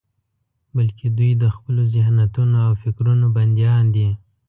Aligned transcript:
بلکې 0.75 1.05
دوی 1.17 1.31
د 1.43 1.45
خپلو 1.55 1.81
ذهنيتونو 1.93 2.57
او 2.67 2.71
فکرونو 2.83 3.25
بندیان 3.35 3.83
دي. 3.95 4.09